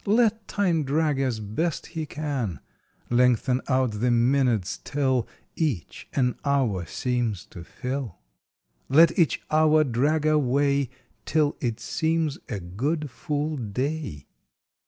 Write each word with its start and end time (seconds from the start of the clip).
Let 0.07 0.47
Time 0.47 0.83
drag 0.83 1.19
as 1.19 1.39
best 1.39 1.85
he 1.93 2.07
can 2.07 2.59
Lengthen 3.11 3.61
out 3.67 3.91
the 3.99 4.09
minutes 4.09 4.79
till 4.83 5.27
Each 5.55 6.07
an 6.13 6.37
hour 6.43 6.87
seems 6.87 7.45
to 7.53 7.63
fill. 7.63 8.15
I^t 8.89 9.15
each 9.15 9.43
hour 9.51 9.83
drag 9.83 10.25
away 10.25 10.89
Till 11.25 11.55
it 11.61 11.79
seems 11.79 12.39
a 12.49 12.59
good 12.59 13.11
full 13.11 13.57
day. 13.57 14.25